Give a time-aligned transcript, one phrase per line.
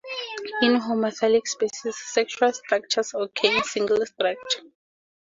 [0.63, 4.63] In homothallic species, sexual structures occur in single culture.